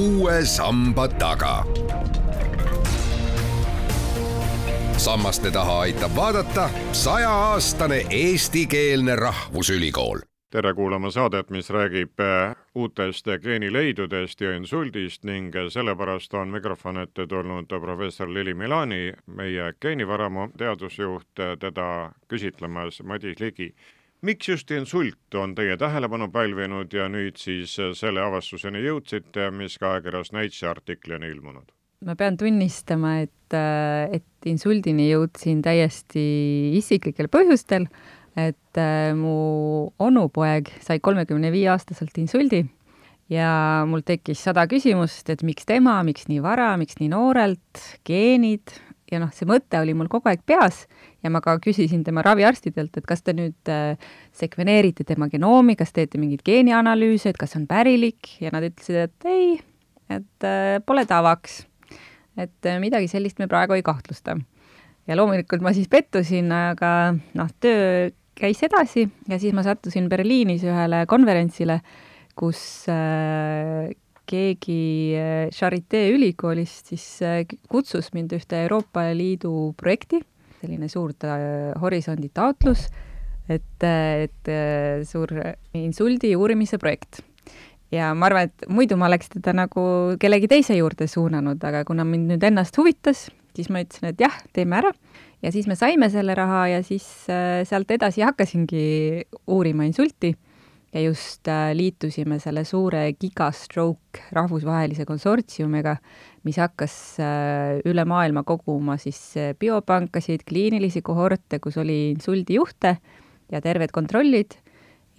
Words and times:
uue 0.00 0.44
samba 0.44 1.08
taga. 1.08 1.64
sammaste 4.96 5.50
taha 5.50 5.80
aitab 5.80 6.16
vaadata 6.16 6.70
sajaaastane 6.92 8.06
eestikeelne 8.10 9.16
rahvusülikool 9.16 10.18
tere 10.50 10.74
kuulama 10.74 11.10
saadet, 11.10 11.50
mis 11.50 11.70
räägib 11.70 12.20
äh, 12.20 12.56
uutest 12.74 13.28
geenileidudest 13.42 14.40
ja 14.40 14.56
insuldist 14.56 15.24
ning 15.24 15.52
sellepärast 15.68 16.34
on 16.34 16.48
mikrofon 16.48 16.98
ette 17.04 17.26
tulnud 17.26 17.68
professor 17.68 18.34
Lili 18.34 18.54
Milani, 18.54 19.12
meie 19.26 19.72
geenivaramu 19.80 20.48
teadusjuht, 20.58 21.28
teda 21.60 22.12
küsitlemas 22.28 23.02
Madis 23.02 23.40
Ligi. 23.40 23.74
Miks 24.22 24.48
just 24.48 24.70
insult 24.70 25.34
on 25.34 25.54
teie 25.54 25.76
tähelepanu 25.80 26.30
pälvinud 26.32 26.92
ja 26.92 27.08
nüüd 27.08 27.40
siis 27.40 27.76
selle 27.98 28.22
avastuseni 28.22 28.82
jõudsite, 28.84 29.50
mis 29.54 29.78
ka 29.80 29.96
ajakirjas 29.96 30.32
Nature 30.36 30.70
artikli 30.70 31.18
on 31.18 31.28
ilmunud? 31.28 31.68
ma 32.04 32.14
pean 32.16 32.38
tunnistama, 32.40 33.18
et, 33.26 33.54
et 34.16 34.48
insuldini 34.48 35.10
jõudsin 35.10 35.60
täiesti 35.60 36.22
isiklikel 36.78 37.28
põhjustel 37.28 37.84
et 38.38 38.78
äh, 38.78 39.12
mu 39.16 39.90
onupoeg 39.98 40.70
sai 40.84 41.00
kolmekümne 41.02 41.50
viie 41.52 41.70
aastaselt 41.72 42.16
insuldi 42.22 42.62
ja 43.30 43.50
mul 43.86 44.04
tekkis 44.06 44.42
sada 44.46 44.66
küsimust, 44.70 45.28
et 45.30 45.42
miks 45.46 45.66
tema, 45.68 46.00
miks 46.06 46.28
nii 46.30 46.40
vara, 46.42 46.72
miks 46.80 46.98
nii 47.00 47.10
noorelt, 47.12 47.82
geenid 48.06 48.74
ja 49.10 49.20
noh, 49.22 49.30
see 49.34 49.48
mõte 49.48 49.80
oli 49.80 49.94
mul 49.96 50.08
kogu 50.10 50.30
aeg 50.30 50.42
peas 50.46 50.84
ja 51.24 51.32
ma 51.32 51.42
ka 51.44 51.56
küsisin 51.62 52.04
tema 52.06 52.22
raviarstidelt, 52.26 52.96
et 52.96 53.08
kas 53.08 53.24
te 53.26 53.34
nüüd 53.36 53.70
äh, 53.72 53.98
sekveneerite 54.36 55.06
tema 55.08 55.28
genoomi, 55.32 55.76
kas 55.78 55.94
teete 55.96 56.20
mingeid 56.20 56.44
geenianalüüse, 56.46 57.32
et 57.32 57.40
kas 57.40 57.56
on 57.58 57.66
pärilik 57.70 58.36
ja 58.42 58.52
nad 58.54 58.66
ütlesid, 58.66 59.08
et 59.08 59.28
ei, 59.30 59.58
et 60.12 60.46
äh, 60.46 60.78
pole 60.86 61.06
tavaks. 61.08 61.64
et 62.38 62.66
äh, 62.66 62.78
midagi 62.80 63.08
sellist 63.10 63.38
me 63.38 63.48
praegu 63.50 63.76
ei 63.76 63.82
kahtlusta. 63.82 64.38
ja 65.06 65.16
loomulikult 65.16 65.62
ma 65.62 65.74
siis 65.74 65.88
pettusin, 65.88 66.52
aga 66.52 67.14
noh, 67.34 67.50
töö 67.60 68.10
käis 68.40 68.62
edasi 68.62 69.08
ja 69.28 69.38
siis 69.38 69.52
ma 69.52 69.64
sattusin 69.66 70.08
Berliinis 70.08 70.62
ühele 70.64 71.04
konverentsile, 71.10 71.80
kus 72.38 72.86
äh, 72.88 73.90
keegi 74.30 74.80
äh, 75.18 75.48
Charité 75.54 76.06
ülikoolist 76.14 76.92
siis 76.92 77.04
äh, 77.26 77.42
kutsus 77.70 78.12
mind 78.14 78.32
ühte 78.36 78.62
Euroopa 78.64 79.08
Liidu 79.16 79.72
projekti, 79.80 80.22
selline 80.60 80.90
suur 80.92 81.14
horisondi 81.80 82.28
taotlus, 82.36 82.86
et, 83.50 83.82
et 83.82 84.50
suur 85.08 85.32
insuldi 85.74 86.34
uurimise 86.36 86.78
projekt. 86.78 87.22
Ja 87.90 88.12
ma 88.14 88.28
arvan, 88.28 88.50
et 88.50 88.68
muidu 88.70 88.98
ma 89.00 89.08
oleks 89.08 89.32
teda 89.32 89.54
nagu 89.56 89.82
kellegi 90.20 90.50
teise 90.52 90.76
juurde 90.76 91.08
suunanud, 91.10 91.58
aga 91.66 91.80
kuna 91.88 92.04
mind 92.06 92.28
nüüd 92.30 92.44
ennast 92.46 92.76
huvitas, 92.78 93.24
siis 93.56 93.70
ma 93.72 93.80
ütlesin, 93.82 94.12
et 94.12 94.20
jah, 94.22 94.36
teeme 94.54 94.78
ära. 94.78 94.92
Ja 95.40 95.50
siis 95.50 95.66
me 95.66 95.74
saime 95.80 96.10
selle 96.12 96.36
raha 96.36 96.66
ja 96.74 96.84
siis 96.86 97.08
sealt 97.26 97.90
edasi 97.90 98.22
hakkasingi 98.22 98.84
uurima 99.48 99.88
insulti 99.88 100.34
ja 100.92 101.02
just 101.04 101.48
äh, 101.48 101.70
liitusime 101.76 102.40
selle 102.42 102.64
suure 102.66 103.04
Gigastroke 103.20 104.24
rahvusvahelise 104.34 105.06
konsortsiumiga, 105.06 105.96
mis 106.46 106.58
hakkas 106.58 106.94
äh, 107.22 107.78
üle 107.86 108.04
maailma 108.08 108.42
koguma 108.48 108.96
siis 108.98 109.20
biopankasid, 109.60 110.44
kliinilisi 110.48 111.02
kohorte, 111.06 111.60
kus 111.62 111.78
oli 111.80 112.10
insuldijuhte 112.14 112.96
ja 113.52 113.62
terved 113.62 113.94
kontrollid. 113.94 114.58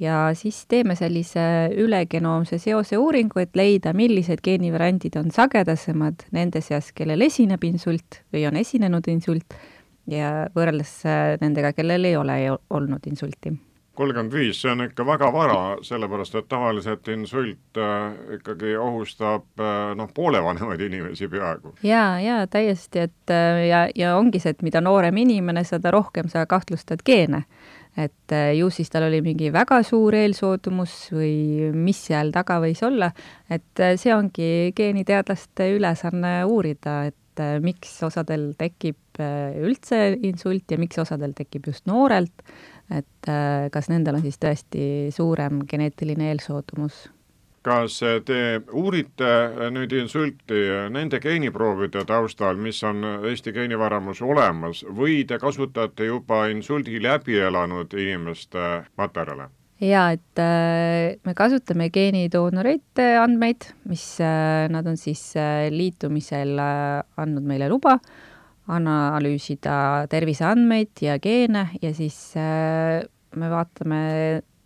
Ja 0.01 0.31
siis 0.33 0.63
teeme 0.65 0.95
sellise 0.97 1.43
ülegenoomse 1.77 2.57
seose 2.57 2.97
uuringu, 2.97 3.37
et 3.43 3.53
leida, 3.55 3.93
millised 3.93 4.41
geenivariandid 4.41 5.19
on 5.19 5.29
sagedasemad 5.31 6.25
nende 6.33 6.63
seas, 6.65 6.89
kellel 6.97 7.21
esineb 7.21 7.61
insult 7.69 8.23
või 8.33 8.47
on 8.49 8.57
esinenud 8.57 9.07
insult 9.13 9.59
ja 10.09 10.47
võrreldes 10.57 10.95
äh, 11.05 11.35
nendega, 11.43 11.75
kellel 11.77 12.09
ei 12.09 12.17
ole 12.17 12.39
olnud 12.73 13.05
insulti 13.07 13.53
kolmkümmend 14.01 14.33
viis, 14.33 14.61
see 14.61 14.71
on 14.71 14.85
ikka 14.87 15.05
väga 15.05 15.29
vara, 15.33 15.59
sellepärast 15.85 16.37
et 16.39 16.47
tavaliselt 16.51 17.09
insult 17.13 17.79
äh, 17.79 18.37
ikkagi 18.37 18.73
ohustab 18.81 19.61
äh, 19.61 19.91
noh, 19.97 20.09
poole 20.15 20.41
vanemaid 20.43 20.81
inimesi 20.87 21.29
peaaegu. 21.31 21.75
jaa, 21.85 22.15
jaa, 22.23 22.45
täiesti, 22.51 23.05
et 23.07 23.33
äh, 23.33 23.65
ja, 23.67 23.83
ja 23.95 24.15
ongi 24.17 24.41
see, 24.41 24.55
et 24.55 24.65
mida 24.65 24.81
noorem 24.81 25.21
inimene, 25.21 25.65
seda 25.67 25.93
rohkem 25.93 26.31
sa 26.31 26.47
kahtlustad 26.49 27.05
geene. 27.05 27.45
et 27.97 28.33
äh, 28.33 28.53
ju 28.55 28.69
siis 28.71 28.89
tal 28.89 29.03
oli 29.09 29.21
mingi 29.21 29.51
väga 29.53 29.81
suur 29.83 30.15
eelsoodumus 30.15 31.11
või 31.11 31.71
mis 31.75 32.05
seal 32.07 32.31
taga 32.31 32.61
võis 32.63 32.81
olla, 32.87 33.11
et 33.49 33.83
äh, 33.83 33.97
see 34.01 34.15
ongi 34.15 34.51
geeniteadlaste 34.75 35.73
ülesanne 35.77 36.39
uurida, 36.47 37.03
et 37.11 37.17
et 37.31 37.63
miks 37.63 37.93
osadel 38.03 38.49
tekib 38.59 39.21
üldse 39.63 40.17
insult 40.27 40.67
ja 40.71 40.77
miks 40.79 40.99
osadel 40.99 41.31
tekib 41.31 41.69
just 41.69 41.85
noorelt, 41.87 42.43
et 42.91 43.31
äh, 43.31 43.69
kas 43.71 43.89
nendel 43.91 44.19
on 44.19 44.25
siis 44.25 44.39
tõesti 44.41 44.83
suurem 45.15 45.63
geneetiline 45.69 46.31
eelsoodumus 46.33 47.07
kas 47.61 47.99
te 48.25 48.61
uurite 48.73 49.29
nüüd 49.73 49.93
insulti 49.93 50.63
nende 50.89 51.19
geeniproovide 51.21 52.01
taustal, 52.09 52.57
mis 52.57 52.81
on 52.83 53.05
Eesti 53.29 53.53
geenivaramus 53.53 54.21
olemas 54.25 54.81
või 54.89 55.21
te 55.29 55.37
kasutate 55.41 56.09
juba 56.09 56.47
insuldi 56.49 57.01
läbi 57.03 57.37
elanud 57.37 57.93
inimeste 57.93 58.67
materjale? 58.97 59.51
jaa, 59.81 60.11
et 60.13 60.41
äh, 60.41 61.17
me 61.25 61.33
kasutame 61.37 61.89
geenidoonorite 61.93 63.07
andmeid, 63.21 63.71
mis 63.89 64.03
äh, 64.21 64.67
nad 64.69 64.87
on 64.87 64.97
siis 64.97 65.31
äh, 65.37 65.69
liitumisel 65.73 66.57
äh, 66.61 67.01
andnud 67.21 67.47
meile 67.49 67.69
luba 67.71 67.97
analüüsida 68.69 70.05
terviseandmeid 70.11 71.01
ja 71.01 71.17
geene 71.21 71.67
ja 71.81 71.91
siis 71.97 72.17
äh, 72.37 73.01
me 73.35 73.49
vaatame 73.51 74.01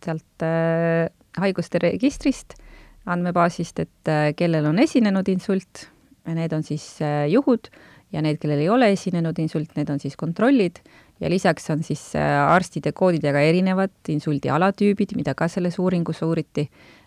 sealt 0.04 0.46
äh, 0.46 1.08
haiguste 1.40 1.80
registrist, 1.84 2.58
andmebaasist, 3.06 3.80
et 3.86 4.12
äh, 4.12 4.30
kellel 4.38 4.68
on 4.70 4.80
esinenud 4.84 5.30
insult, 5.32 5.88
need 6.26 6.54
on 6.58 6.64
siis 6.66 6.98
juhud 7.30 7.70
ja 8.14 8.22
need, 8.26 8.40
kellel 8.42 8.64
ei 8.64 8.70
ole 8.72 8.90
esinenud 8.96 9.38
insult, 9.42 9.76
need 9.78 9.90
on 9.94 10.02
siis 10.02 10.16
kontrollid. 10.18 10.82
Ja 11.22 11.30
lisaks 11.32 11.70
on 11.72 11.80
siis 11.86 12.02
arstide 12.18 12.92
koodidega 12.92 13.40
erinevad 13.40 14.10
insuldi 14.12 14.50
alatüübid, 14.52 15.14
mida 15.16 15.32
ka 15.38 15.48
selles 15.48 15.78
uuringus 15.80 16.20
uuriti, 16.26 16.66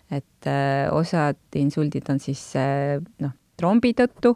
et 0.09 0.47
osad 0.95 1.59
insuldid 1.59 2.09
on 2.09 2.21
siis 2.23 2.41
noh, 2.57 3.35
trombi 3.59 3.91
tõttu 3.93 4.33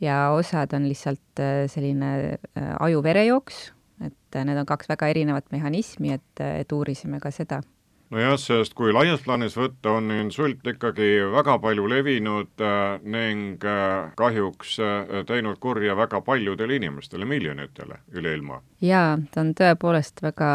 ja 0.00 0.30
osad 0.36 0.72
on 0.76 0.88
lihtsalt 0.88 1.42
selline 1.72 2.38
aju-verejooks, 2.56 3.58
et 4.06 4.40
need 4.46 4.62
on 4.62 4.68
kaks 4.68 4.88
väga 4.88 5.10
erinevat 5.12 5.50
mehhanismi, 5.52 6.14
et, 6.16 6.42
et 6.44 6.72
uurisime 6.72 7.20
ka 7.20 7.32
seda. 7.34 7.60
Nojah, 8.10 8.34
sest 8.42 8.72
kui 8.74 8.90
laias 8.90 9.20
plaanis 9.22 9.54
võtta, 9.54 9.92
on 10.00 10.10
insult 10.10 10.66
ikkagi 10.66 11.20
väga 11.30 11.54
palju 11.62 11.84
levinud 11.92 12.62
äh, 12.66 12.96
ning 13.06 13.62
äh, 13.62 14.08
kahjuks 14.18 14.72
äh, 14.82 15.12
teinud 15.28 15.60
kurja 15.62 15.94
väga 15.94 16.18
paljudele 16.26 16.80
inimestele, 16.80 17.28
miljonitele 17.30 18.00
üle 18.18 18.32
ilma. 18.34 18.58
jaa, 18.82 19.14
ta 19.30 19.44
on 19.44 19.52
tõepoolest 19.54 20.24
väga 20.26 20.50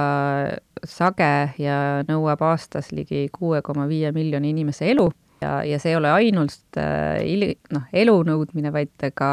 sage 0.83 1.31
ja 1.63 1.77
nõuab 2.09 2.43
aastas 2.43 2.91
ligi 2.91 3.29
kuue 3.31 3.63
koma 3.63 3.87
viie 3.87 4.11
miljoni 4.11 4.51
inimese 4.51 4.91
elu 4.91 5.07
ja, 5.45 5.59
ja 5.63 5.79
see 5.81 5.93
ei 5.93 5.99
ole 5.99 6.11
ainult 6.11 6.81
äh, 6.81 7.53
noh, 7.73 7.85
elu 7.93 8.17
nõudmine, 8.27 8.73
vaid 8.75 9.07
ka 9.13 9.31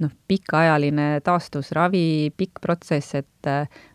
noh, 0.00 0.12
pikaajaline 0.28 1.20
taastusravi, 1.26 2.32
pikk 2.36 2.64
protsess, 2.64 3.14
et 3.20 3.26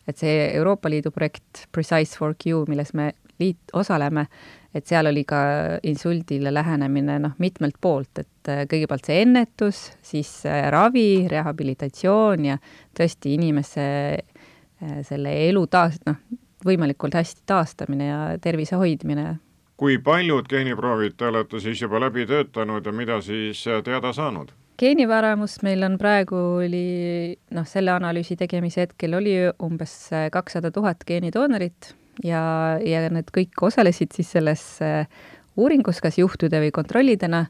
et 0.05 0.17
see 0.21 0.33
Euroopa 0.57 0.89
Liidu 0.89 1.11
projekt 1.13 1.65
Precise 1.73 2.17
for 2.17 2.35
Q, 2.37 2.65
milles 2.69 2.93
me 2.97 3.11
liit, 3.39 3.59
osaleme, 3.73 4.25
et 4.75 4.87
seal 4.87 5.07
oli 5.09 5.23
ka 5.27 5.39
insuldile 5.87 6.51
lähenemine 6.53 7.17
noh, 7.23 7.35
mitmelt 7.41 7.77
poolt, 7.81 8.23
et 8.23 8.51
äh, 8.51 8.63
kõigepealt 8.69 9.07
see 9.07 9.21
ennetus, 9.23 9.81
siis 10.05 10.31
äh, 10.49 10.65
ravi, 10.73 11.25
rehabilitatsioon 11.31 12.49
ja 12.49 12.57
tõesti 12.97 13.35
inimese 13.37 13.87
äh, 14.15 14.97
selle 15.07 15.33
elu 15.47 15.65
taas, 15.71 15.99
noh, 16.07 16.19
võimalikult 16.65 17.15
hästi 17.15 17.45
taastamine 17.47 18.09
ja 18.09 18.19
tervise 18.41 18.79
hoidmine. 18.79 19.35
Kui 19.77 19.97
paljud 19.99 20.47
geeniproovid 20.49 21.17
te 21.17 21.27
olete 21.31 21.59
siis 21.59 21.81
juba 21.81 21.99
läbi 21.99 22.25
töötanud 22.29 22.85
ja 22.85 22.91
mida 22.95 23.21
siis 23.21 23.65
teada 23.83 24.13
saanud? 24.13 24.53
geenivaramust 24.79 25.63
meil 25.63 25.83
on 25.87 25.97
praegu 25.97 26.39
oli, 26.65 27.35
noh, 27.55 27.67
selle 27.67 27.93
analüüsi 27.95 28.35
tegemise 28.39 28.85
hetkel 28.85 29.15
oli 29.15 29.37
umbes 29.63 30.09
kakssada 30.31 30.71
tuhat 30.71 31.05
geenidoonorit 31.07 31.95
ja, 32.23 32.41
ja 32.83 33.05
need 33.11 33.31
kõik 33.35 33.65
osalesid 33.67 34.15
siis 34.15 34.31
selles 34.35 34.63
äh, 34.85 35.07
uuringus 35.59 36.01
kas 36.03 36.19
juhtude 36.19 36.61
või 36.63 36.71
kontrollidena 36.75 37.45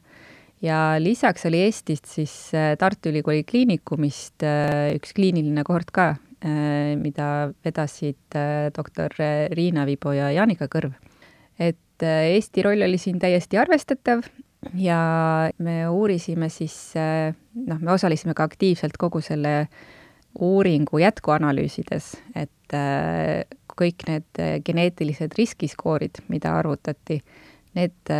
ja 0.63 0.95
lisaks 1.01 1.45
oli 1.49 1.65
Eestist 1.67 2.09
siis 2.09 2.35
äh, 2.55 2.73
Tartu 2.79 3.11
Ülikooli 3.11 3.43
Kliinikumist 3.47 4.45
äh, 4.45 4.93
üks 4.97 5.13
kliiniline 5.17 5.65
kohort 5.67 5.91
ka, 5.95 6.13
mida 6.45 7.49
vedasid 7.65 8.35
doktor 8.75 9.15
Riina 9.57 9.81
Vibo 9.87 10.11
ja 10.13 10.27
Jaanika 10.35 10.67
Kõrv. 10.69 10.91
Et 11.95 12.07
Eesti 12.35 12.63
roll 12.65 12.83
oli 12.83 12.97
siin 12.99 13.19
täiesti 13.19 13.57
arvestatav 13.57 14.25
ja 14.73 14.99
me 15.57 15.87
uurisime 15.89 16.49
siis, 16.49 16.93
noh, 17.55 17.79
me 17.79 17.91
osalesime 17.91 18.35
ka 18.35 18.43
aktiivselt 18.43 18.97
kogu 18.99 19.21
selle 19.23 19.67
uuringu 20.39 20.99
jätkuanalüüsides, 20.99 22.09
et 22.35 22.75
kõik 23.75 24.07
need 24.09 24.41
geneetilised 24.65 25.35
riskiskoorid, 25.37 26.23
mida 26.27 26.57
arvutati, 26.59 27.21
need 27.75 28.11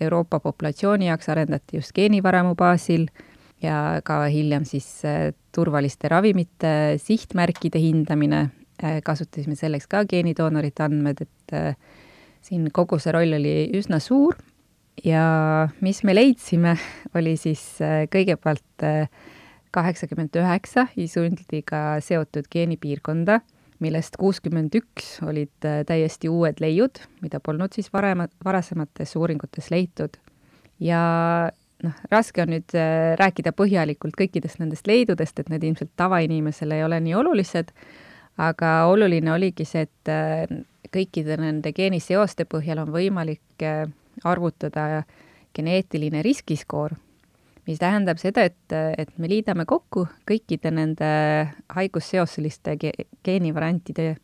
Euroopa 0.00 0.40
populatsiooni 0.40 1.08
jaoks 1.08 1.28
arendati 1.32 1.78
just 1.80 1.92
geenivaramu 1.96 2.54
baasil 2.56 3.08
ja 3.62 4.00
ka 4.04 4.22
hiljem 4.32 4.64
siis 4.68 4.88
turvaliste 5.52 6.08
ravimite 6.08 6.72
sihtmärkide 7.02 7.80
hindamine, 7.82 8.48
kasutasime 9.04 9.56
selleks 9.58 9.88
ka 9.90 10.04
geenidoonorite 10.08 10.84
andmed, 10.86 11.24
et 11.24 11.56
siin 12.42 12.70
kogu 12.74 12.98
see 13.02 13.12
roll 13.14 13.38
oli 13.38 13.56
üsna 13.78 14.00
suur 14.02 14.36
ja 15.04 15.68
mis 15.80 16.02
me 16.04 16.14
leidsime, 16.14 16.76
oli 17.18 17.36
siis 17.40 17.62
äh, 17.84 18.04
kõigepealt 18.12 18.86
äh, 18.86 19.08
kaheksakümmend 19.74 20.36
üheksa 20.40 20.88
isundiga 20.96 21.98
seotud 22.04 22.48
geenipiirkonda, 22.50 23.40
millest 23.84 24.16
kuuskümmend 24.18 24.74
üks 24.80 25.18
olid 25.26 25.68
äh, 25.68 25.82
täiesti 25.86 26.30
uued 26.32 26.62
leiud, 26.64 27.02
mida 27.22 27.40
polnud 27.40 27.76
siis 27.76 27.92
varem, 27.92 28.26
varasemates 28.44 29.16
uuringutes 29.16 29.70
leitud. 29.74 30.18
ja 30.80 31.00
noh, 31.82 31.94
raske 32.10 32.42
on 32.42 32.52
nüüd 32.54 32.74
rääkida 33.18 33.52
põhjalikult 33.54 34.14
kõikidest 34.18 34.60
nendest 34.62 34.86
leidudest, 34.86 35.38
et 35.38 35.48
need 35.50 35.64
ilmselt 35.66 35.90
tavainimesele 35.98 36.78
ei 36.78 36.84
ole 36.86 37.00
nii 37.02 37.14
olulised, 37.18 37.72
aga 38.38 38.84
oluline 38.86 39.32
oligi 39.34 39.66
see, 39.66 39.86
et 39.86 40.10
kõikide 40.94 41.38
nende 41.40 41.72
geeniseoste 41.76 42.46
põhjal 42.48 42.82
on 42.84 42.92
võimalik 42.94 43.66
arvutada 44.24 45.04
geneetiline 45.56 46.22
riskiskoor, 46.22 46.94
mis 47.68 47.80
tähendab 47.80 48.20
seda, 48.20 48.46
et, 48.48 48.72
et 48.72 49.10
me 49.18 49.28
liidame 49.30 49.66
kokku 49.68 50.06
kõikide 50.28 50.72
nende 50.74 51.10
haigusseoseliste 51.74 52.76
ge 52.80 52.92
geenivariantide 53.26 54.14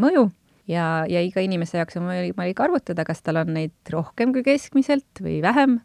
mõju 0.00 0.28
ja, 0.70 1.04
ja 1.08 1.22
iga 1.24 1.42
inimese 1.44 1.78
jaoks 1.80 1.98
on 2.00 2.08
võimalik 2.10 2.60
arvutada, 2.60 3.06
kas 3.06 3.22
tal 3.24 3.42
on 3.42 3.54
neid 3.56 3.74
rohkem 3.92 4.32
kui 4.34 4.44
keskmiselt 4.46 5.22
või 5.24 5.40
vähem 5.44 5.80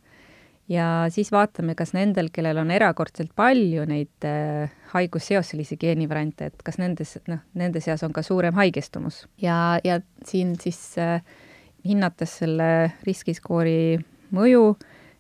ja 0.69 0.86
siis 1.10 1.31
vaatame, 1.33 1.75
kas 1.75 1.94
nendel, 1.98 2.30
kellel 2.33 2.62
on 2.62 2.71
erakordselt 2.71 3.31
palju 3.38 3.86
neid 3.89 4.27
äh, 4.27 4.71
haigusseoselisi 4.94 5.80
geenivariante, 5.81 6.51
et 6.51 6.63
kas 6.66 6.80
nendes, 6.81 7.16
noh, 7.30 7.42
nende 7.57 7.81
seas 7.83 8.04
on 8.06 8.13
ka 8.16 8.24
suurem 8.25 8.56
haigestumus. 8.60 9.25
ja, 9.42 9.80
ja 9.83 10.00
siin 10.25 10.56
siis 10.62 10.80
äh, 11.01 11.24
hinnates 11.88 12.39
selle 12.44 12.69
riskiskoori 13.07 14.00
mõju, 14.36 14.63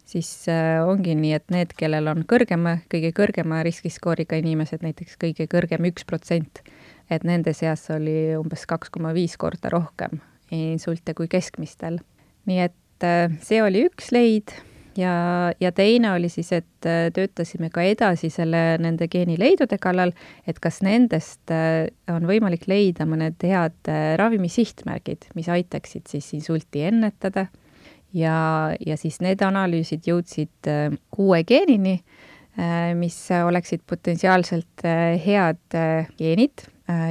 siis 0.05 0.31
äh, 0.51 0.79
ongi 0.85 1.17
nii, 1.17 1.33
et 1.37 1.53
need, 1.53 1.75
kellel 1.77 2.11
on 2.13 2.23
kõrgema, 2.29 2.79
kõige 2.91 3.13
kõrgema 3.17 3.63
riskiskooriga 3.65 4.39
inimesed, 4.41 4.85
näiteks 4.85 5.17
kõige 5.21 5.49
kõrgem 5.49 5.89
üks 5.89 6.05
protsent, 6.05 6.63
et 7.09 7.25
nende 7.25 7.55
seas 7.57 7.89
oli 7.93 8.35
umbes 8.37 8.67
kaks 8.69 8.93
koma 8.93 9.15
viis 9.17 9.37
korda 9.37 9.73
rohkem 9.73 10.21
insulte 10.49 11.13
kui 11.13 11.27
keskmistel. 11.29 11.99
nii 12.49 12.59
et 12.63 13.05
äh, 13.05 13.29
see 13.45 13.61
oli 13.61 13.85
üks 13.89 14.11
leid 14.13 14.53
ja, 14.97 15.51
ja 15.59 15.71
teine 15.71 16.11
oli 16.11 16.29
siis, 16.29 16.51
et 16.53 16.87
äh, 16.87 17.09
töötasime 17.13 17.69
ka 17.73 17.83
edasi 17.85 18.29
selle, 18.33 18.77
nende 18.81 19.07
geenileidude 19.11 19.79
kallal, 19.81 20.13
et 20.47 20.59
kas 20.63 20.81
nendest 20.85 21.53
äh, 21.53 21.87
on 22.11 22.27
võimalik 22.29 22.67
leida 22.69 23.07
mõned 23.09 23.37
head 23.45 23.91
äh, 23.91 24.13
ravimi 24.19 24.49
sihtmärgid, 24.51 25.29
mis 25.35 25.49
aitaksid 25.51 26.09
siis 26.11 26.31
insulti 26.37 26.85
ennetada. 26.89 27.47
Ja, 28.13 28.73
ja 28.81 28.97
siis 28.97 29.19
need 29.21 29.41
analüüsid 29.45 30.07
jõudsid 30.09 30.65
kuue 31.13 31.43
geenini, 31.45 31.99
mis 32.97 33.17
oleksid 33.29 33.83
potentsiaalselt 33.85 34.81
head 35.21 35.77
geenid 36.17 36.63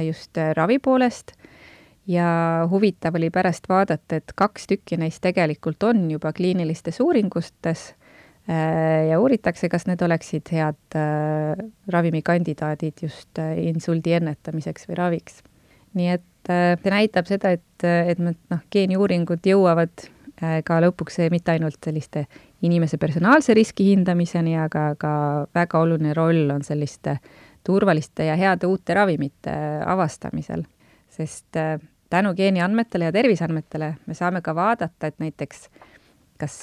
just 0.03 0.35
ravi 0.57 0.75
poolest 0.83 1.31
ja 2.09 2.67
huvitav 2.69 3.15
oli 3.15 3.29
pärast 3.29 3.69
vaadata, 3.69 4.17
et 4.17 4.33
kaks 4.35 4.67
tükki 4.67 4.97
neist 4.97 5.21
tegelikult 5.21 5.83
on 5.85 6.07
juba 6.11 6.31
kliinilistes 6.33 6.99
uuringutes 7.05 7.83
äh, 8.49 9.09
ja 9.09 9.19
uuritakse, 9.21 9.69
kas 9.69 9.85
need 9.87 10.01
oleksid 10.01 10.49
head 10.51 10.97
äh, 10.97 11.59
ravimikandidaadid 11.87 13.03
just 13.05 13.39
äh, 13.39 13.53
insuldi 13.69 14.15
ennetamiseks 14.17 14.89
või 14.89 14.97
raviks. 15.03 15.43
nii 15.93 16.09
et 16.15 16.25
see 16.49 16.91
näitab 16.93 17.27
seda, 17.29 17.51
et, 17.53 17.83
et 17.83 18.19
noh, 18.21 18.61
geeniuuringud 18.71 19.45
jõuavad 19.45 20.07
ka 20.39 20.77
lõpuks 20.79 21.17
mitte 21.33 21.51
ainult 21.51 21.83
selliste 21.83 22.23
inimese 22.63 22.97
personaalse 22.97 23.53
riski 23.53 23.89
hindamiseni, 23.89 24.53
aga 24.57 24.93
ka 24.97 25.11
väga 25.53 25.81
oluline 25.83 26.13
roll 26.15 26.49
on 26.53 26.63
selliste 26.63 27.17
turvaliste 27.67 28.29
ja 28.29 28.37
heade 28.39 28.69
uute 28.71 28.95
ravimite 28.95 29.51
avastamisel, 29.85 30.63
sest 31.11 31.59
tänu 32.09 32.33
geeniandmetele 32.35 33.09
ja 33.09 33.11
terviseandmetele 33.11 33.93
me 34.05 34.13
saame 34.13 34.41
ka 34.41 34.55
vaadata, 34.55 35.07
et 35.07 35.19
näiteks 35.19 35.69
kas 36.39 36.55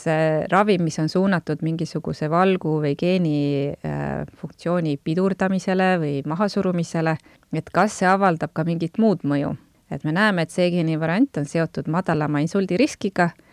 ravim, 0.51 0.83
mis 0.83 0.99
on 0.99 1.09
suunatud 1.13 1.61
mingisuguse 1.63 2.31
valgu 2.33 2.79
või 2.81 2.95
geeni 2.97 3.39
äh, 3.69 4.25
funktsiooni 4.41 4.97
pidurdamisele 5.05 5.91
või 6.01 6.15
mahasurumisele, 6.27 7.17
et 7.53 7.69
kas 7.73 7.99
see 8.01 8.09
avaldab 8.09 8.55
ka 8.57 8.65
mingit 8.65 8.99
muud 8.99 9.25
mõju. 9.25 9.57
et 9.91 10.05
me 10.05 10.13
näeme, 10.13 10.43
et 10.43 10.51
see 10.51 10.71
geenivariant 10.71 11.37
on 11.39 11.45
seotud 11.47 11.87
madalama 11.87 12.41
insuldiriskiga 12.43 13.31
Äh, 13.31 13.46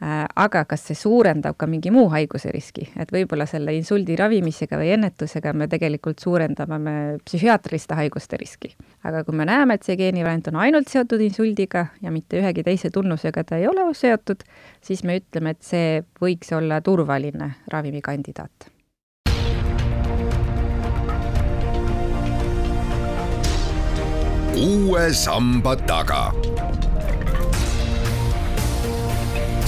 aga 0.00 0.62
kas 0.68 0.84
see 0.88 0.96
suurendab 0.98 1.56
ka 1.58 1.66
mingi 1.66 1.90
muu 1.90 2.06
haiguse 2.12 2.52
riski, 2.54 2.86
et 2.96 3.10
võib-olla 3.12 3.48
selle 3.50 3.74
insuldi 3.74 4.16
ravimisega 4.18 4.78
või 4.78 4.92
ennetusega 4.94 5.52
me 5.52 5.66
tegelikult 5.70 6.22
suurendame 6.22 6.78
me 6.78 6.94
psühhiaatriliste 7.24 7.98
haiguste 7.98 8.38
riski. 8.38 8.74
aga 9.02 9.24
kui 9.24 9.34
me 9.34 9.44
näeme, 9.48 9.74
et 9.74 9.82
see 9.82 9.96
geenivariant 9.98 10.48
on 10.52 10.60
ainult 10.62 10.88
seotud 10.88 11.20
insuldiga 11.20 11.86
ja 12.02 12.10
mitte 12.14 12.38
ühegi 12.38 12.62
teise 12.62 12.90
tunnusega 12.94 13.44
ta 13.44 13.58
ei 13.58 13.66
ole 13.66 13.86
seotud, 13.94 14.44
siis 14.80 15.02
me 15.04 15.18
ütleme, 15.18 15.50
et 15.50 15.62
see 15.62 16.02
võiks 16.20 16.52
olla 16.54 16.80
turvaline 16.80 17.54
ravimikandidaat. 17.72 18.70
Uue 24.58 25.12
samba 25.14 25.76
taga 25.86 26.32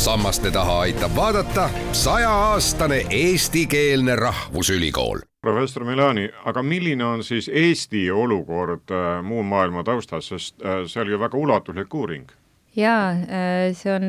sammaste 0.00 0.50
taha 0.50 0.78
aitab 0.80 1.12
vaadata 1.16 1.66
sajaaastane 1.92 3.02
eestikeelne 3.10 4.16
rahvusülikool. 4.16 5.18
professor 5.40 5.84
Milani, 5.84 6.30
aga 6.44 6.62
milline 6.62 7.04
on 7.04 7.24
siis 7.24 7.50
Eesti 7.52 8.10
olukord 8.10 8.90
äh, 8.90 9.22
muu 9.22 9.42
maailma 9.42 9.84
taustas, 9.84 10.28
sest 10.28 10.64
äh, 10.64 10.86
see 10.86 11.02
oli 11.02 11.12
ju 11.12 11.18
väga 11.20 11.38
ulatuslik 11.38 11.94
uuring? 11.94 12.24
jaa 12.76 13.10
äh,, 13.10 13.74
see 13.76 13.92
on 13.92 14.06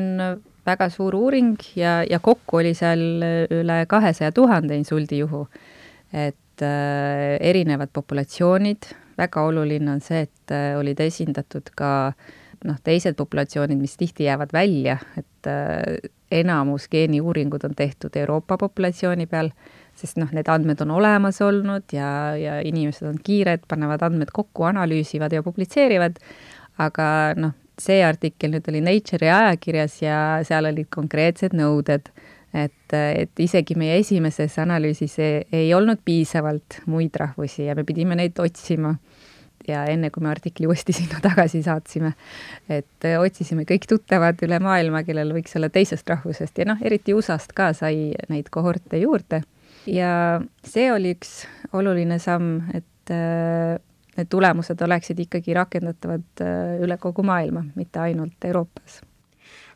väga 0.66 0.88
suur 0.88 1.14
uuring 1.14 1.58
ja, 1.76 2.00
ja 2.10 2.18
kokku 2.18 2.62
oli 2.62 2.72
seal 2.74 3.02
üle 3.50 3.84
kahesaja 3.88 4.32
tuhande 4.32 4.76
insuldijuhu. 4.76 5.46
et 6.12 6.62
äh, 6.62 7.36
erinevad 7.40 7.92
populatsioonid, 7.92 8.88
väga 9.18 9.42
oluline 9.42 9.92
on 9.92 10.00
see, 10.00 10.24
et 10.24 10.56
äh, 10.56 10.72
olid 10.80 11.00
esindatud 11.00 11.68
ka 11.76 12.12
noh, 12.64 12.80
teised 12.84 13.16
populatsioonid, 13.18 13.76
mis 13.78 13.96
tihti 14.00 14.24
jäävad 14.24 14.52
välja, 14.52 14.96
et 15.18 15.26
äh, 15.50 16.10
enamus 16.32 16.88
geeniuuringud 16.88 17.64
on 17.64 17.74
tehtud 17.76 18.16
Euroopa 18.16 18.58
populatsiooni 18.58 19.26
peal, 19.26 19.50
sest 19.98 20.18
noh, 20.20 20.30
need 20.32 20.48
andmed 20.48 20.80
on 20.84 20.94
olemas 20.96 21.40
olnud 21.44 21.92
ja, 21.92 22.36
ja 22.38 22.60
inimesed 22.64 23.08
on 23.08 23.18
kiired, 23.24 23.66
panevad 23.68 24.02
andmed 24.06 24.32
kokku, 24.32 24.64
analüüsivad 24.70 25.32
ja 25.32 25.42
publitseerivad, 25.44 26.20
aga 26.80 27.06
noh, 27.36 27.56
see 27.80 28.02
artikkel 28.04 28.52
nüüd 28.54 28.68
oli 28.70 28.82
Nature'i 28.84 29.32
ajakirjas 29.32 29.98
ja 30.02 30.18
seal 30.46 30.68
olid 30.70 30.88
konkreetsed 30.92 31.56
nõuded, 31.56 32.08
et, 32.52 32.94
et 32.94 33.40
isegi 33.40 33.76
meie 33.80 33.98
esimeses 34.00 34.58
analüüsis 34.60 35.18
ei, 35.24 35.42
ei 35.52 35.74
olnud 35.74 36.02
piisavalt 36.04 36.82
muid 36.86 37.16
rahvusi 37.16 37.66
ja 37.68 37.76
me 37.76 37.84
pidime 37.88 38.16
neid 38.18 38.38
otsima 38.40 38.94
ja 39.68 39.84
enne, 39.90 40.10
kui 40.10 40.24
me 40.24 40.30
artikli 40.32 40.66
uuesti 40.66 40.94
sinna 40.96 41.20
tagasi 41.22 41.62
saatsime, 41.64 42.14
et 42.68 43.06
äh, 43.08 43.18
otsisime 43.20 43.66
kõik 43.68 43.86
tuttavad 43.90 44.40
üle 44.46 44.58
maailma, 44.62 45.04
kellel 45.06 45.34
võiks 45.36 45.56
olla 45.58 45.70
teisest 45.72 46.08
rahvusest 46.08 46.58
ja 46.58 46.68
noh, 46.72 46.82
eriti 46.82 47.14
USA-st 47.16 47.54
ka 47.56 47.72
sai 47.76 48.10
neid 48.32 48.50
kohorte 48.54 49.00
juurde. 49.02 49.42
ja 49.86 50.40
see 50.64 50.90
oli 50.92 51.16
üks 51.16 51.42
oluline 51.72 52.18
samm, 52.22 52.60
et 52.74 53.14
äh, 53.14 53.78
need 54.16 54.28
tulemused 54.30 54.82
oleksid 54.82 55.24
ikkagi 55.24 55.54
rakendatavad 55.56 56.44
äh, 56.44 56.76
üle 56.84 56.98
kogu 57.00 57.24
maailma, 57.26 57.64
mitte 57.74 58.02
ainult 58.02 58.44
Euroopas 58.44 59.00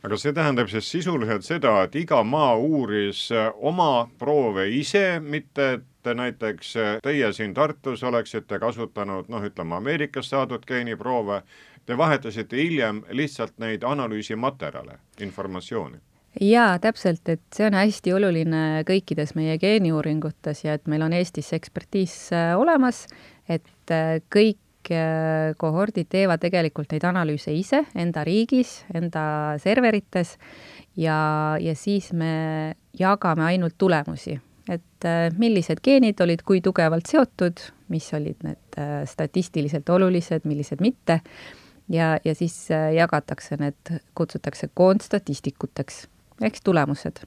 aga 0.03 0.17
see 0.17 0.33
tähendab 0.33 0.69
siis 0.71 0.91
sisuliselt 0.91 1.45
seda, 1.45 1.81
et 1.83 1.95
iga 1.95 2.23
maa 2.23 2.55
uuris 2.55 3.27
oma 3.55 4.07
proove 4.19 4.67
ise, 4.69 5.19
mitte 5.19 5.69
et 5.77 6.13
näiteks 6.15 6.73
teie 7.03 7.31
siin 7.33 7.53
Tartus 7.53 8.03
oleksite 8.03 8.59
kasutanud 8.59 9.27
noh, 9.27 9.43
ütleme 9.43 9.75
Ameerikast 9.75 10.31
saadud 10.31 10.63
geeniproove, 10.67 11.41
te 11.85 11.97
vahetasite 11.97 12.57
hiljem 12.57 13.03
lihtsalt 13.11 13.57
neid 13.59 13.83
analüüsimaterjale, 13.83 14.99
informatsiooni? 15.21 15.99
jaa, 16.41 16.77
täpselt, 16.79 17.29
et 17.29 17.41
see 17.55 17.65
on 17.67 17.77
hästi 17.77 18.13
oluline 18.13 18.63
kõikides 18.87 19.33
meie 19.37 19.57
geeniuuringutes 19.61 20.63
ja 20.65 20.75
et 20.77 20.87
meil 20.89 21.05
on 21.05 21.15
Eestis 21.17 21.49
ekspertiis 21.57 22.15
äh, 22.35 22.51
olemas, 22.59 23.05
et 23.49 23.93
äh, 23.93 24.19
kõik 24.87 25.57
kohordid 25.59 26.07
teevad 26.09 26.39
tegelikult 26.39 26.91
neid 26.95 27.03
analüüse 27.03 27.51
ise 27.51 27.83
enda 27.95 28.23
riigis, 28.23 28.85
enda 28.95 29.57
serverites 29.59 30.37
ja, 30.95 31.57
ja 31.59 31.75
siis 31.75 32.13
me 32.15 32.73
jagame 32.97 33.43
ainult 33.51 33.75
tulemusi 33.77 34.37
et 34.69 35.07
äh, 35.07 35.29
millised 35.37 35.81
geenid 35.83 36.19
olid 36.23 36.43
kui 36.47 36.61
tugevalt 36.63 37.07
seotud, 37.09 37.61
mis 37.93 38.07
olid 38.17 38.43
need 38.45 38.79
äh, 38.79 39.01
statistiliselt 39.09 39.89
olulised, 39.93 40.47
millised 40.49 40.83
mitte, 40.83 41.21
ja, 41.93 42.15
ja 42.23 42.35
siis 42.35 42.59
äh, 42.71 42.91
jagatakse 42.97 43.59
need, 43.61 43.93
kutsutakse 44.17 44.69
koondstatistikuteks 44.73 46.05
ehk 46.43 46.59
tulemused. 46.63 47.23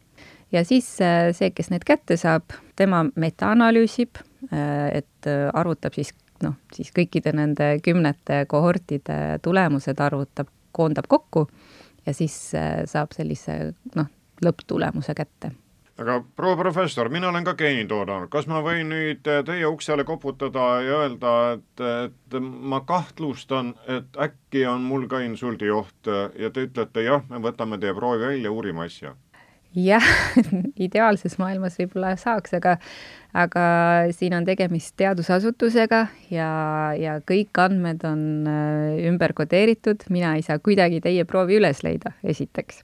ja 0.53 0.65
siis 0.65 0.87
see, 0.99 1.51
kes 1.55 1.71
need 1.71 1.83
kätte 1.87 2.17
saab, 2.19 2.53
tema 2.79 3.05
metaanalüüsib, 3.19 4.19
et 4.51 5.29
arvutab 5.55 5.95
siis 5.95 6.13
noh, 6.45 6.57
siis 6.75 6.93
kõikide 6.97 7.35
nende 7.37 7.73
kümnete 7.85 8.45
kohortide 8.51 9.39
tulemused 9.43 10.01
arvutab, 10.01 10.49
koondab 10.73 11.09
kokku 11.09 11.49
ja 12.07 12.15
siis 12.17 12.37
saab 12.91 13.13
sellise 13.17 13.75
noh, 13.97 14.09
lõpptulemuse 14.45 15.15
kätte 15.15 15.53
aga 16.01 16.21
proua 16.37 16.57
professor, 16.57 17.09
mina 17.13 17.29
olen 17.29 17.45
ka 17.45 17.55
geenitoodang, 17.59 18.29
kas 18.33 18.49
ma 18.51 18.63
võin 18.65 18.89
nüüd 18.93 19.27
eh, 19.29 19.43
teie 19.47 19.67
uksele 19.69 20.05
koputada 20.09 20.67
ja 20.85 21.01
öelda, 21.05 21.33
et, 21.57 21.83
et 22.07 22.39
ma 22.41 22.81
kahtlustan, 22.89 23.75
et 23.91 24.21
äkki 24.29 24.65
on 24.71 24.87
mul 24.89 25.07
ka 25.11 25.21
insuldioht 25.25 26.11
ja 26.41 26.51
te 26.51 26.67
ütlete 26.69 27.05
jah, 27.05 27.27
me 27.29 27.43
võtame 27.45 27.81
teie 27.81 27.95
proovi 27.97 28.25
välja, 28.25 28.53
uurime 28.53 28.87
asja? 28.89 29.15
Jah, 29.77 30.05
ideaalses 30.87 31.37
maailmas 31.41 31.79
võib-olla 31.81 32.15
saaks, 32.21 32.55
aga 32.59 32.77
aga 33.37 33.65
siin 34.17 34.35
on 34.35 34.47
tegemist 34.47 34.97
teadusasutusega 34.99 36.01
ja, 36.35 36.51
ja 36.99 37.19
kõik 37.23 37.61
andmed 37.63 38.03
on 38.09 38.25
eh, 38.51 39.05
ümber 39.11 39.35
kodeeritud, 39.39 40.03
mina 40.11 40.35
ei 40.39 40.43
saa 40.47 40.59
kuidagi 40.59 40.99
teie 41.05 41.27
proovi 41.29 41.61
üles 41.61 41.85
leida, 41.87 42.17
esiteks. 42.27 42.83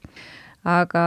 aga 0.63 1.03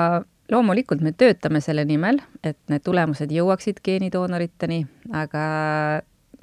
loomulikult 0.52 1.04
me 1.06 1.14
töötame 1.14 1.62
selle 1.64 1.86
nimel, 1.88 2.20
et 2.44 2.60
need 2.72 2.84
tulemused 2.84 3.32
jõuaksid 3.32 3.80
geenidoonoriteni, 3.86 4.84
aga 5.16 5.44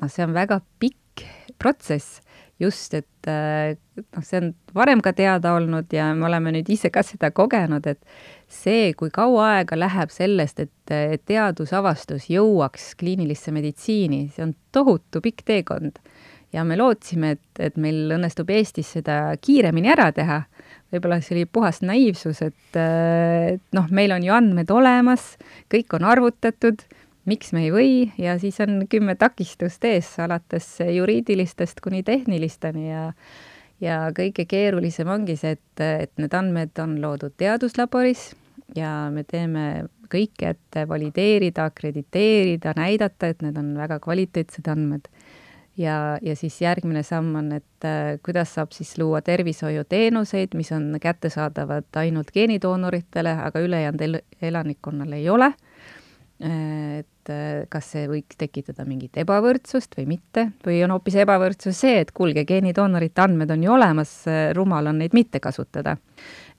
noh, 0.01 0.13
see 0.13 0.25
on 0.25 0.37
väga 0.37 0.63
pikk 0.81 1.27
protsess, 1.61 2.23
just 2.61 2.95
et 2.97 3.29
noh, 3.29 4.23
see 4.25 4.39
on 4.41 4.53
varem 4.77 5.03
ka 5.05 5.13
teada 5.17 5.55
olnud 5.57 5.93
ja 5.93 6.09
me 6.17 6.29
oleme 6.29 6.55
nüüd 6.55 6.71
ise 6.73 6.91
ka 6.95 7.03
seda 7.05 7.33
kogenud, 7.35 7.87
et 7.91 8.01
see, 8.49 8.93
kui 8.97 9.11
kaua 9.13 9.51
aega 9.59 9.79
läheb 9.79 10.13
sellest, 10.15 10.63
et, 10.63 10.95
teadusavastus 11.27 12.31
jõuaks 12.31 12.95
kliinilisse 13.01 13.53
meditsiini, 13.53 14.29
see 14.33 14.47
on 14.47 14.55
tohutu 14.73 15.21
pikk 15.25 15.45
teekond. 15.45 16.01
ja 16.55 16.63
me 16.65 16.77
lootsime, 16.79 17.35
et, 17.37 17.61
et 17.61 17.77
meil 17.77 18.15
õnnestub 18.15 18.49
Eestis 18.55 18.95
seda 18.95 19.35
kiiremini 19.43 19.91
ära 19.93 20.13
teha 20.15 20.45
võib-olla 20.93 21.19
see 21.21 21.37
oli 21.37 21.47
puhas 21.51 21.83
naiivsus, 21.85 22.43
et, 22.47 22.79
et 22.79 23.77
noh, 23.77 23.89
meil 23.91 24.15
on 24.15 24.25
ju 24.25 24.35
andmed 24.35 24.71
olemas, 24.73 25.35
kõik 25.73 25.97
on 25.99 26.07
arvutatud, 26.07 26.85
miks 27.27 27.53
me 27.53 27.67
ei 27.67 27.73
või 27.75 27.91
ja 28.19 28.37
siis 28.43 28.61
on 28.65 28.85
kümme 28.91 29.17
takistust 29.19 29.85
ees, 29.85 30.13
alates 30.23 30.79
juriidilistest 30.81 31.83
kuni 31.85 32.03
tehnilisteni 32.07 32.91
ja 32.91 33.11
ja 33.81 34.07
kõige 34.17 34.47
keerulisem 34.49 35.09
ongi 35.13 35.37
see, 35.37 35.57
et, 35.59 35.83
et 35.85 36.13
need 36.17 36.35
andmed 36.35 36.79
on 36.81 36.97
loodud 37.03 37.35
teaduslaboris 37.37 38.31
ja 38.77 39.11
me 39.13 39.27
teeme 39.29 39.87
kõike, 40.09 40.55
et 40.55 40.79
valideerida, 40.89 41.67
akrediteerida, 41.69 42.73
näidata, 42.79 43.33
et 43.33 43.43
need 43.45 43.59
on 43.59 43.75
väga 43.77 43.99
kvaliteetsed 44.01 44.71
andmed 44.73 45.11
ja, 45.77 46.19
ja 46.23 46.37
siis 46.37 46.61
järgmine 46.61 47.03
samm 47.03 47.35
on, 47.37 47.53
et 47.59 47.85
äh, 47.85 48.17
kuidas 48.25 48.55
saab 48.57 48.73
siis 48.73 48.97
luua 48.99 49.21
tervishoiuteenuseid, 49.23 50.57
mis 50.57 50.73
on 50.73 50.97
kättesaadavad 51.01 52.01
ainult 52.01 52.33
geenidoonoritele, 52.35 53.37
aga 53.49 53.61
ülejäänud 53.61 54.07
el 54.09 54.21
elanikkonnale 54.43 55.17
ei 55.17 55.29
ole. 55.31 55.53
Äh, 56.45 57.01
et 57.01 57.31
äh, 57.33 57.65
kas 57.73 57.91
see 57.95 58.05
võiks 58.11 58.37
tekitada 58.37 58.85
mingit 58.85 59.17
ebavõrdsust 59.23 59.97
või 59.97 60.07
mitte, 60.17 60.51
või 60.67 60.83
on 60.85 60.93
hoopis 60.93 61.17
ebavõrdsus 61.23 61.81
see, 61.81 62.03
et 62.05 62.13
kuulge, 62.13 62.45
geenidoonorite 62.49 63.25
andmed 63.25 63.55
on 63.55 63.65
ju 63.65 63.73
olemas, 63.73 64.13
rumal 64.57 64.93
on 64.93 65.01
neid 65.01 65.17
mitte 65.17 65.41
kasutada. 65.41 65.97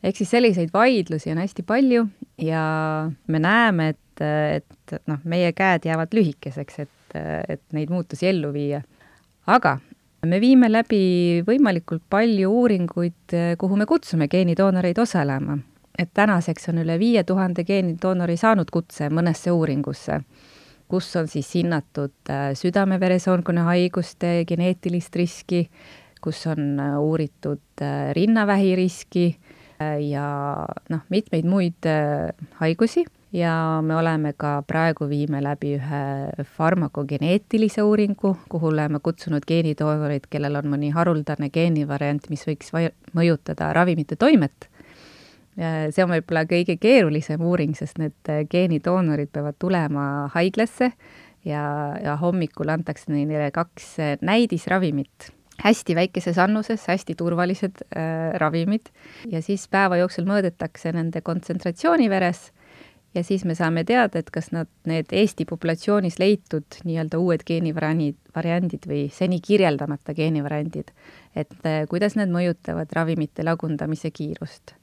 ehk 0.03 0.17
siis 0.17 0.29
selliseid 0.29 0.73
vaidlusi 0.73 1.31
on 1.31 1.41
hästi 1.43 1.63
palju 1.63 2.07
ja 2.41 2.63
me 3.27 3.39
näeme, 3.39 3.89
et, 3.89 4.21
et 4.21 4.99
noh, 5.05 5.21
meie 5.23 5.53
käed 5.53 5.85
jäävad 5.85 6.13
lühikeseks, 6.13 6.79
et, 6.79 7.17
et 7.49 7.63
neid 7.73 7.89
muutusi 7.93 8.27
ellu 8.27 8.53
viia 8.53 8.81
aga 9.47 9.77
me 10.27 10.39
viime 10.43 10.69
läbi 10.71 11.41
võimalikult 11.47 12.03
palju 12.09 12.51
uuringuid, 12.51 13.35
kuhu 13.59 13.79
me 13.79 13.87
kutsume 13.87 14.27
geenidoonoreid 14.31 14.99
osalema. 14.99 15.57
Et 15.97 16.09
tänaseks 16.13 16.69
on 16.69 16.81
üle 16.83 16.99
viie 16.99 17.23
tuhande 17.23 17.63
geenidoonori 17.67 18.37
saanud 18.37 18.69
kutse 18.73 19.09
mõnesse 19.09 19.51
uuringusse, 19.51 20.21
kus 20.87 21.09
on 21.19 21.27
siis 21.27 21.49
hinnatud 21.55 22.31
äh, 22.31 22.51
südame-veresoonkonna 22.57 23.67
haiguste 23.71 24.43
geneetilist 24.47 25.15
riski, 25.15 25.67
kus 26.21 26.45
on 26.47 26.79
äh, 26.79 26.95
uuritud 27.01 27.83
äh, 27.83 28.11
rinnavähi 28.17 28.75
riski 28.75 29.27
ja 30.01 30.27
noh, 30.89 31.01
mitmeid 31.13 31.45
muid 31.45 31.85
haigusi 32.57 33.03
ja 33.31 33.51
me 33.85 33.95
oleme 33.95 34.31
ka 34.33 34.63
praegu 34.67 35.05
viime 35.09 35.37
läbi 35.43 35.75
ühe 35.77 36.45
farmakogeneetilise 36.57 37.83
uuringu, 37.85 38.35
kuhu 38.49 38.71
oleme 38.71 38.99
kutsunud 39.03 39.45
geenidoonorid, 39.47 40.25
kellel 40.29 40.57
on 40.61 40.71
mõni 40.71 40.89
haruldane 40.95 41.51
geenivariant, 41.53 42.25
mis 42.33 42.47
võiks 42.47 42.73
mõjutada 43.13 43.69
ravimite 43.77 44.15
toimet. 44.15 44.69
See 45.57 46.03
on 46.03 46.11
võib-olla 46.11 46.43
kõige 46.45 46.75
keerulisem 46.77 47.41
uuring, 47.41 47.73
sest 47.77 47.97
need 47.97 48.29
geenidoonorid 48.51 49.31
peavad 49.33 49.57
tulema 49.57 50.03
haiglasse 50.35 50.91
ja, 51.47 51.63
ja 52.03 52.13
hommikul 52.21 52.69
antakse 52.69 53.09
neile 53.09 53.49
kaks 53.55 53.95
näidisravimit 54.21 55.31
hästi 55.63 55.95
väikeses 55.95 56.37
annuses, 56.37 56.85
hästi 56.87 57.15
turvalised 57.15 57.81
äh, 57.89 58.33
ravimid 58.37 58.91
ja 59.31 59.41
siis 59.41 59.67
päeva 59.71 59.97
jooksul 59.97 60.27
mõõdetakse 60.29 60.93
nende 60.93 61.21
kontsentratsiooni 61.25 62.09
veres 62.09 62.51
ja 63.15 63.23
siis 63.23 63.45
me 63.45 63.55
saame 63.57 63.83
teada, 63.87 64.19
et 64.19 64.29
kas 64.33 64.51
nad, 64.53 64.69
need 64.85 65.13
Eesti 65.15 65.47
populatsioonis 65.49 66.19
leitud 66.21 66.81
nii-öelda 66.85 67.19
uued 67.21 67.45
geenivariandid, 67.47 68.19
variandid 68.35 68.85
või 68.89 69.07
seni 69.13 69.39
kirjeldamata 69.41 70.13
geenivariandid, 70.17 70.91
et 71.35 71.57
äh, 71.65 71.85
kuidas 71.89 72.17
need 72.19 72.33
mõjutavad 72.33 72.93
ravimite 72.93 73.45
lagundamise 73.47 74.11
kiirust. 74.13 74.77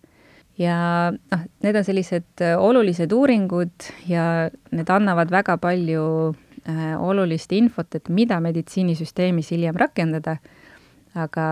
Ja 0.58 0.76
noh, 1.12 1.44
need 1.64 1.78
on 1.78 1.86
sellised 1.86 2.42
äh, 2.44 2.54
olulised 2.60 3.12
uuringud 3.12 3.88
ja 4.08 4.50
need 4.74 4.90
annavad 4.92 5.32
väga 5.34 5.56
palju 5.62 6.04
äh, 6.68 6.94
olulist 6.98 7.52
infot, 7.56 7.94
et 7.94 8.08
mida 8.08 8.40
meditsiinisüsteemis 8.44 9.50
hiljem 9.54 9.78
rakendada, 9.80 10.36
aga 11.14 11.48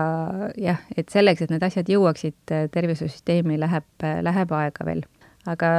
jah, 0.59 0.79
et 0.95 1.11
selleks, 1.11 1.43
et 1.43 1.53
need 1.53 1.63
asjad 1.63 1.91
jõuaksid 1.91 2.55
äh, 2.55 2.69
tervisesüsteemi, 2.71 3.59
läheb, 3.59 4.07
läheb 4.29 4.57
aega 4.59 4.87
veel. 4.87 5.05
aga 5.43 5.69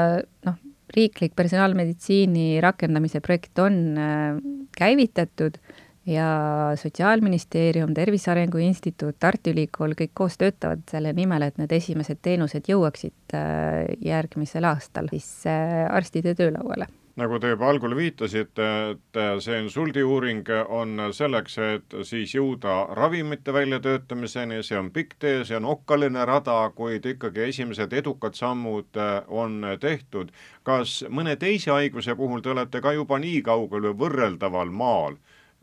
noh, 0.44 0.60
riiklik 0.94 1.32
personaalmeditsiini 1.36 2.60
rakendamise 2.62 3.20
projekt 3.24 3.58
on 3.58 3.78
äh, 3.98 4.36
käivitatud 4.76 5.58
ja 6.06 6.72
Sotsiaalministeerium, 6.76 7.94
Tervise 7.94 8.30
Arengu 8.30 8.58
Instituut, 8.58 9.16
Tartu 9.20 9.54
Ülikool, 9.54 9.94
kõik 9.98 10.12
koos 10.14 10.36
töötavad 10.40 10.84
selle 10.90 11.12
nimel, 11.16 11.46
et 11.46 11.60
need 11.60 11.72
esimesed 11.72 12.20
teenused 12.22 12.68
jõuaksid 12.68 13.36
äh, 13.36 13.94
järgmisel 14.04 14.68
aastal 14.68 15.08
siis 15.12 15.30
äh, 15.48 15.86
arstide 15.90 16.34
töölauale. 16.34 16.90
Nagu 17.14 17.38
te 17.38 17.52
juba 17.52 17.68
algul 17.70 17.92
viitasite, 17.94 18.64
et 18.90 19.18
see 19.44 19.58
insuldiuuring 19.62 20.48
on 20.74 20.98
selleks, 21.14 21.58
et 21.62 21.94
siis 22.02 22.32
jõuda 22.34 22.88
ravimite 22.98 23.54
väljatöötamiseni, 23.54 24.58
see 24.66 24.80
on 24.80 24.88
pikk 24.90 25.14
tee, 25.22 25.44
see 25.46 25.54
on 25.54 25.68
okkaline 25.76 26.24
rada, 26.26 26.56
kuid 26.74 27.06
ikkagi 27.06 27.44
esimesed 27.52 27.94
edukad 27.94 28.34
sammud 28.34 28.98
on 29.28 29.62
tehtud. 29.80 30.34
kas 30.66 31.04
mõne 31.08 31.36
teise 31.38 31.70
haiguse 31.70 32.18
puhul 32.18 32.42
te 32.42 32.50
olete 32.50 32.82
ka 32.82 32.92
juba 32.98 33.20
nii 33.22 33.42
kaugel 33.46 33.86
või 33.92 33.98
võrreldaval 34.02 34.74
maal, 34.74 35.14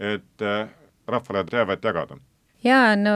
et 0.02 0.44
rahvale 1.08 1.46
teavet 1.50 1.84
jagada? 1.86 2.18
jaa, 2.66 2.96
no 2.98 3.16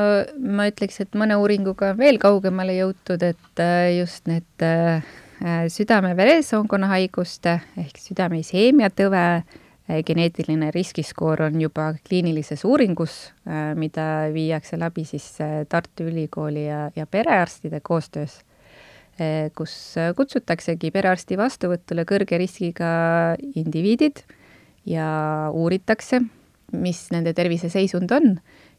ma 0.58 0.70
ütleks, 0.70 1.02
et 1.02 1.18
mõne 1.18 1.38
uuringuga 1.42 1.92
on 1.94 2.00
veel 2.00 2.22
kaugemale 2.22 2.78
jõutud, 2.78 3.26
et 3.26 3.64
just 3.98 4.30
need 4.30 4.66
Äh, 5.44 5.66
südame-veresoonkonna 5.68 6.88
haiguste 6.88 7.58
ehk 7.76 7.98
südame 8.00 8.38
isheemia 8.40 8.88
tõve 8.88 9.20
äh, 9.20 9.98
geneetiline 10.08 10.70
riskiskoor 10.72 11.42
on 11.50 11.58
juba 11.60 11.90
kliinilises 12.08 12.64
uuringus, 12.64 13.18
äh, 13.44 13.74
mida 13.76 14.30
viiakse 14.32 14.80
läbi 14.80 15.04
siis 15.04 15.28
Tartu 15.68 16.08
Ülikooli 16.08 16.64
ja, 16.70 16.88
ja 16.96 17.08
perearstide 17.08 17.82
koostöös. 17.84 18.42
kus 19.56 19.96
kutsutaksegi 20.16 20.90
perearsti 20.92 21.38
vastuvõtule 21.40 22.04
kõrge 22.04 22.36
riskiga 22.36 22.88
indiviidid 23.56 24.20
ja 24.86 25.06
uuritakse, 25.56 26.20
mis 26.76 27.08
nende 27.14 27.34
terviseseisund 27.38 28.12
on 28.16 28.36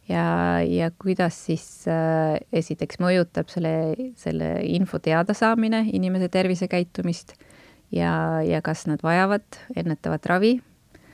ja, 0.09 0.27
ja 0.63 0.91
kuidas 1.03 1.39
siis 1.49 1.67
äh, 1.91 2.39
esiteks 2.53 3.01
mõjutab 3.03 3.51
selle, 3.53 3.75
selle 4.21 4.55
info 4.69 5.01
teadasaamine 5.03 5.87
inimese 5.97 6.31
tervisekäitumist 6.33 7.37
ja, 7.95 8.43
ja 8.47 8.63
kas 8.65 8.87
nad 8.91 9.03
vajavad 9.07 9.61
ennetavat 9.77 10.27
ravi, 10.31 10.57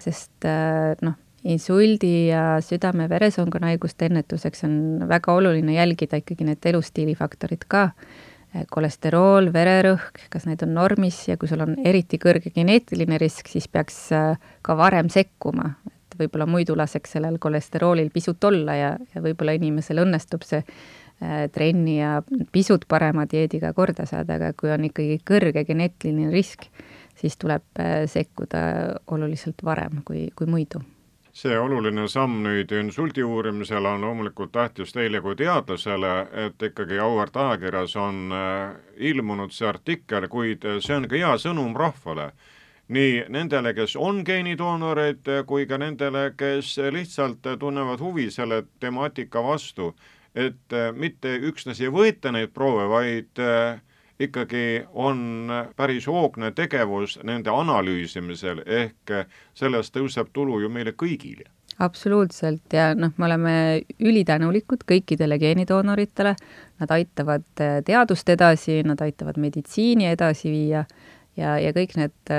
sest 0.03 0.49
äh, 0.49 0.93
noh, 1.05 1.19
insuldi 1.43 2.29
ja 2.29 2.61
südame-veresoonkonna 2.63 3.73
haiguste 3.73 4.07
ennetuseks 4.07 4.63
on 4.69 4.77
väga 5.11 5.35
oluline 5.35 5.75
jälgida 5.75 6.21
ikkagi 6.21 6.47
need 6.47 6.71
elustiilifaktorid 6.71 7.67
ka, 7.71 7.89
kolesterool, 8.71 9.49
vererõhk, 9.53 10.27
kas 10.33 10.45
need 10.45 10.63
on 10.67 10.75
normis 10.77 11.23
ja 11.29 11.39
kui 11.41 11.49
sul 11.49 11.63
on 11.65 11.79
eriti 11.89 12.19
kõrge 12.21 12.53
geneetiline 12.53 13.17
risk, 13.21 13.49
siis 13.49 13.69
peaks 13.73 14.05
äh, 14.13 14.37
ka 14.63 14.77
varem 14.77 15.09
sekkuma, 15.13 15.73
võib-olla 16.23 16.47
muidu 16.49 16.77
laseks 16.79 17.17
sellel 17.17 17.39
kolesteroolil 17.43 18.11
pisut 18.15 18.45
olla 18.45 18.77
ja, 18.79 18.91
ja 19.15 19.25
võib-olla 19.25 19.57
inimesel 19.59 20.03
õnnestub 20.05 20.47
see 20.47 20.63
äh, 20.63 21.45
trenni 21.53 21.99
ja 21.99 22.23
pisut 22.53 22.87
parema 22.89 23.27
dieediga 23.31 23.73
korda 23.77 24.07
saada, 24.09 24.39
aga 24.39 24.53
kui 24.57 24.73
on 24.73 24.89
ikkagi 24.89 25.21
kõrge 25.29 25.67
geneetiline 25.69 26.33
risk, 26.33 26.67
siis 27.19 27.39
tuleb 27.39 27.65
äh, 27.81 28.03
sekkuda 28.11 28.65
oluliselt 29.15 29.63
varem 29.65 30.03
kui, 30.07 30.29
kui 30.37 30.51
muidu 30.51 30.83
see 31.33 31.57
oluline 31.57 32.05
samm 32.13 32.43
nüüd 32.45 32.73
insuldi 32.77 33.25
uurimisel 33.25 33.87
on 33.89 34.05
loomulikult 34.05 34.53
tähtis 34.53 34.93
teile 34.93 35.23
kui 35.25 35.37
teadlasele, 35.37 36.11
et 36.47 36.65
ikkagi 36.69 36.99
auväärt 37.01 37.37
ajakirjas 37.41 37.97
on 37.97 38.35
äh, 38.37 38.75
ilmunud 38.97 39.55
see 39.57 39.69
artikkel, 39.69 40.29
kuid 40.29 40.67
see 40.85 40.97
on 40.97 41.09
ka 41.09 41.17
hea 41.17 41.33
sõnum 41.41 41.73
rahvale. 41.77 42.33
Nii 42.93 43.23
nendele, 43.33 43.73
kes 43.75 43.97
on 43.97 44.23
geenidoonorid, 44.27 45.29
kui 45.47 45.67
ka 45.67 45.79
nendele, 45.81 46.33
kes 46.37 46.77
lihtsalt 46.93 47.47
tunnevad 47.61 48.01
huvi 48.01 48.29
selle 48.31 48.63
temaatika 48.81 49.43
vastu, 49.45 49.93
et 50.35 50.77
äh, 50.77 50.91
mitte 50.97 51.35
üksnes 51.49 51.81
ei 51.83 51.93
võeta 51.93 52.33
neid 52.33 52.53
proove, 52.55 52.89
vaid 52.89 53.41
äh, 53.43 53.81
ikkagi 54.23 54.85
on 54.93 55.51
päris 55.77 56.07
hoogne 56.07 56.53
tegevus 56.57 57.19
nende 57.25 57.51
analüüsimisel, 57.53 58.63
ehk 58.67 59.17
sellest 59.59 59.95
tõuseb 59.97 60.31
tulu 60.33 60.61
ju 60.63 60.71
meile 60.73 60.95
kõigile. 60.97 61.49
Absoluutselt. 61.83 62.67
Ja 62.73 62.93
noh, 62.95 63.15
me 63.17 63.27
oleme 63.27 63.55
ülitänulikud 64.05 64.85
kõikidele 64.87 65.39
geenidoonoritele, 65.41 66.35
nad 66.83 66.93
aitavad 66.95 67.47
teadust 67.87 68.29
edasi, 68.29 68.83
nad 68.87 69.01
aitavad 69.03 69.41
meditsiini 69.41 70.11
edasi 70.13 70.53
viia 70.53 70.85
ja, 71.37 71.57
ja 71.59 71.73
kõik 71.75 71.97
need 71.99 72.35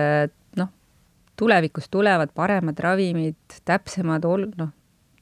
tulevikus 1.39 1.89
tulevad 1.89 2.33
paremad 2.35 2.79
ravimid, 2.79 3.59
täpsemad 3.65 4.25
ol-, 4.25 4.49
noh, 4.57 4.71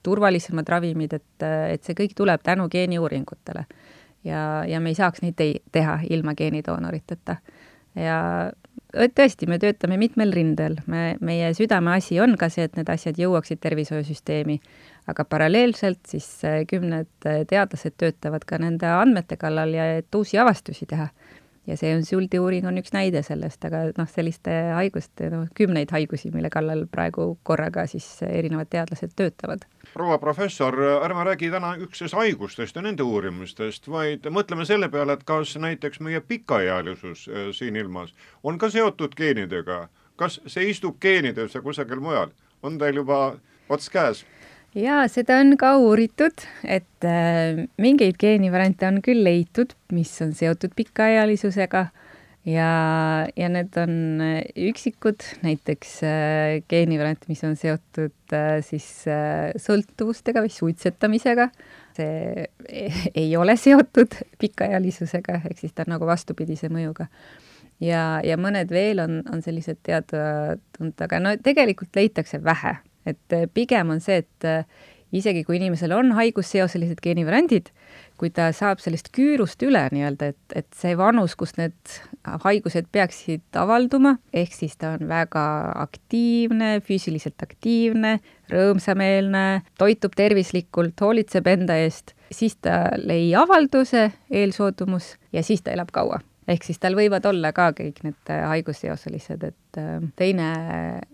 turvalisemad 0.04 0.70
ravimid, 0.70 1.14
et, 1.14 1.46
et 1.46 1.84
see 1.86 1.98
kõik 1.98 2.16
tuleb 2.18 2.44
tänu 2.44 2.68
geeniuuringutele. 2.72 3.66
Ja, 4.24 4.62
ja 4.70 4.80
me 4.80 4.92
ei 4.92 4.98
saaks 4.98 5.24
neid 5.24 5.38
tei-, 5.38 5.62
teha 5.72 6.00
ilma 6.10 6.36
geenidoonoriteta. 6.38 7.38
ja 7.96 8.18
tõesti, 8.92 9.48
me 9.48 9.58
töötame 9.60 9.98
mitmel 10.00 10.34
rindel, 10.36 10.78
me, 10.92 11.16
meie 11.24 11.52
südameasi 11.56 12.20
on 12.24 12.36
ka 12.40 12.50
see, 12.52 12.66
et 12.68 12.76
need 12.80 12.90
asjad 12.92 13.20
jõuaksid 13.20 13.62
tervishoiusüsteemi, 13.64 14.60
aga 15.12 15.26
paralleelselt 15.26 16.02
siis 16.08 16.28
äh, 16.48 16.62
kümned 16.70 17.10
äh, 17.26 17.44
teadlased 17.48 17.96
töötavad 17.98 18.46
ka 18.48 18.60
nende 18.62 18.90
andmete 18.92 19.38
kallal 19.40 19.74
ja 19.76 19.88
et 20.00 20.16
uusi 20.16 20.40
avastusi 20.42 20.88
teha 20.90 21.10
ja 21.68 21.78
see 21.78 21.92
insuldi 21.94 22.40
uuring 22.42 22.66
on 22.68 22.80
üks 22.82 22.94
näide 22.96 23.22
sellest, 23.26 23.64
aga 23.68 23.84
noh, 23.98 24.10
selliste 24.10 24.54
haiguste, 24.76 25.30
noh, 25.34 25.46
kümneid 25.58 25.92
haigusi, 25.94 26.32
mille 26.34 26.50
kallal 26.54 26.86
praegu 26.92 27.36
korraga 27.48 27.86
siis 27.90 28.08
erinevad 28.26 28.72
teadlased 28.72 29.14
töötavad. 29.16 29.66
proua 29.94 30.18
professor, 30.18 30.76
ärme 31.06 31.24
räägi 31.28 31.52
täna 31.52 31.76
üksnes 31.86 32.16
haigustest 32.18 32.76
ja 32.76 32.82
nende 32.82 33.04
uurimustest, 33.04 33.88
vaid 33.90 34.26
mõtleme 34.30 34.66
selle 34.66 34.90
peale, 34.90 35.14
et 35.14 35.24
kas 35.24 35.56
näiteks 35.58 36.00
meie 36.00 36.22
pikaealisus 36.22 37.28
äh, 37.30 37.50
siin 37.54 37.76
ilmas 37.76 38.14
on 38.44 38.58
ka 38.58 38.70
seotud 38.70 39.16
geenidega, 39.18 39.88
kas 40.16 40.42
see 40.48 40.70
istub 40.70 41.00
geenides 41.02 41.56
ja 41.56 41.62
kusagil 41.62 42.02
mujal, 42.02 42.34
on 42.64 42.78
teil 42.82 43.04
juba 43.04 43.38
ots 43.70 43.90
käes? 43.90 44.26
Jaa, 44.78 45.06
seda 45.12 45.40
on 45.42 45.56
ka 45.60 45.74
uuritud, 45.82 46.46
et 46.64 47.08
äh, 47.08 47.66
mingeid 47.82 48.20
geenivariante 48.22 48.88
on 48.88 49.02
küll 49.04 49.24
leitud, 49.26 49.76
mis 49.96 50.14
on 50.24 50.32
seotud 50.38 50.74
pikaealisusega 50.78 51.86
ja, 52.48 52.70
ja 53.36 53.50
need 53.52 53.76
on 53.82 54.24
äh, 54.24 54.40
üksikud, 54.70 55.26
näiteks 55.44 55.98
äh, 56.08 56.56
geenivariant, 56.72 57.28
mis 57.32 57.44
on 57.48 57.58
seotud 57.60 58.38
siis 58.64 58.88
sõltuvustega 59.60 60.44
või 60.46 60.54
suitsetamisega, 60.56 61.50
see 61.98 62.46
ei 63.12 63.34
ole 63.36 63.58
seotud 63.60 64.16
pikaealisusega, 64.40 65.42
ehk 65.50 65.60
siis 65.60 65.76
ta 65.76 65.84
on 65.84 65.98
nagu 65.98 66.08
vastupidise 66.08 66.72
mõjuga. 66.72 67.10
Ja, 67.82 68.22
ja 68.24 68.38
mõned 68.38 68.70
veel 68.72 69.02
on, 69.02 69.20
on 69.34 69.42
sellised 69.42 69.82
teada-tuntud, 69.84 71.02
aga 71.02 71.20
no 71.20 71.34
tegelikult 71.44 71.98
leitakse 71.98 72.38
vähe 72.46 72.78
et 73.06 73.36
äh, 73.36 73.48
pigem 73.54 73.94
on 73.94 74.02
see, 74.04 74.22
et 74.24 74.48
äh, 74.48 74.66
isegi 75.12 75.44
kui 75.44 75.58
inimesel 75.60 75.92
on 75.96 76.14
haigusseoselised 76.16 77.02
geenivariandid, 77.04 77.70
kui 78.20 78.32
ta 78.34 78.50
saab 78.56 78.80
sellest 78.84 79.10
küürust 79.16 79.64
üle 79.66 79.82
nii-öelda, 79.92 80.32
et, 80.32 80.56
et 80.56 80.68
see 80.78 80.94
vanus, 80.98 81.36
kus 81.40 81.56
need 81.58 81.96
haigused 82.46 82.88
peaksid 82.94 83.60
avalduma, 83.60 84.16
ehk 84.34 84.56
siis 84.56 84.78
ta 84.80 84.94
on 84.96 85.08
väga 85.10 85.44
aktiivne, 85.84 86.74
füüsiliselt 86.86 87.44
aktiivne, 87.44 88.18
rõõmsameelne, 88.52 89.46
toitub 89.82 90.16
tervislikult, 90.18 90.96
hoolitseb 91.02 91.50
enda 91.52 91.80
eest, 91.84 92.16
siis 92.32 92.58
tal 92.64 93.10
ei 93.12 93.32
avaldu 93.36 93.84
see 93.88 94.08
eelsoodumus 94.44 95.16
ja 95.36 95.44
siis 95.44 95.66
ta 95.66 95.76
elab 95.76 95.92
kaua 95.96 96.22
ehk 96.50 96.66
siis 96.66 96.80
tal 96.82 96.96
võivad 96.98 97.26
olla 97.30 97.52
ka 97.56 97.70
kõik 97.78 98.02
need 98.06 98.32
äh, 98.34 98.44
haigusseoselised, 98.54 99.44
et 99.52 99.80
äh, 99.80 99.94
teine 100.20 100.50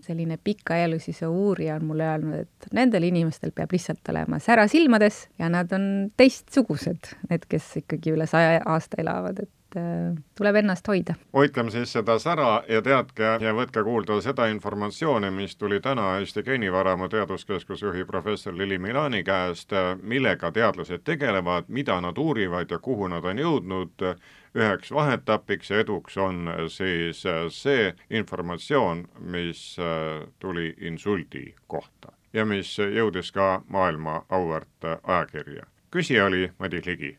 selline 0.06 0.38
pikaealisuse 0.44 1.28
uurija 1.28 1.76
on 1.78 1.88
mulle 1.90 2.08
öelnud, 2.08 2.46
et 2.46 2.72
nendel 2.76 3.08
inimestel 3.10 3.52
peab 3.56 3.72
lihtsalt 3.74 4.12
olema 4.12 4.40
sära 4.42 4.68
silmades 4.70 5.26
ja 5.38 5.50
nad 5.52 5.72
on 5.76 6.08
teistsugused, 6.16 7.12
need, 7.30 7.46
kes 7.50 7.70
ikkagi 7.82 8.16
üle 8.16 8.28
saja 8.30 8.62
aasta 8.64 9.02
elavad, 9.02 9.44
et 9.44 9.50
äh, 9.50 9.57
tuleb 10.38 10.56
ennast 10.56 10.88
hoida. 10.88 11.14
hoidkem 11.34 11.70
siis 11.70 11.92
seda 11.92 12.18
sära 12.18 12.62
ja 12.68 12.82
teadke 12.82 13.36
ja 13.40 13.54
võtke 13.54 13.84
kuulda 13.84 14.20
seda 14.24 14.46
informatsiooni, 14.46 15.30
mis 15.30 15.56
tuli 15.56 15.80
täna 15.80 16.18
Eesti 16.18 16.42
Geenivaramu 16.42 17.08
Teaduskeskuse 17.08 17.86
juhi 17.86 18.04
professor 18.04 18.56
Lili 18.56 18.78
Milani 18.78 19.24
käest, 19.24 19.72
millega 20.02 20.52
teadlased 20.52 21.04
tegelevad, 21.04 21.68
mida 21.68 22.00
nad 22.00 22.18
uurivad 22.18 22.70
ja 22.70 22.78
kuhu 22.78 23.08
nad 23.08 23.24
on 23.24 23.38
jõudnud 23.38 24.06
üheks 24.56 24.92
vaheetapiks 24.92 25.70
ja 25.70 25.80
eduks 25.84 26.16
on 26.16 26.48
siis 26.68 27.24
see 27.54 27.94
informatsioon, 28.10 29.04
mis 29.20 29.76
äh, 29.78 30.28
tuli 30.38 30.74
insuldi 30.80 31.54
kohta 31.66 32.12
ja 32.32 32.44
mis 32.44 32.76
jõudis 32.78 33.32
ka 33.32 33.62
maailma 33.68 34.22
auväärt 34.28 34.84
ajakirja. 35.02 35.66
küsija 35.90 36.26
oli 36.26 36.50
Madis 36.58 36.86
Ligi. 36.86 37.18